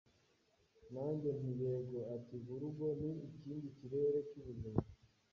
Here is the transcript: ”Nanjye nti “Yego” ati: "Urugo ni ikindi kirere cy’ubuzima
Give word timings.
”Nanjye 0.93 1.29
nti 1.37 1.51
“Yego” 1.61 1.99
ati: 2.15 2.35
"Urugo 2.53 2.85
ni 3.01 3.11
ikindi 3.27 3.67
kirere 3.77 4.17
cy’ubuzima 4.29 4.79